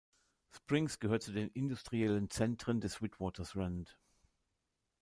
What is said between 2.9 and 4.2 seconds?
Witwatersrand.